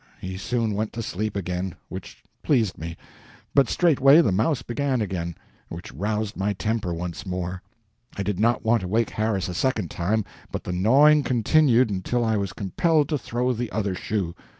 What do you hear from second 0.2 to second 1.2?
soon went to